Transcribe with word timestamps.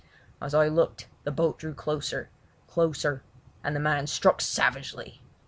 As 0.41 0.55
I 0.55 0.67
looked 0.67 1.07
the 1.25 1.31
boat 1.31 1.59
drew 1.59 1.75
closer, 1.75 2.31
closer, 2.65 3.21
and 3.63 3.75
the 3.75 3.79
man 3.79 4.07
struck 4.07 4.41
savagely. 4.41 5.21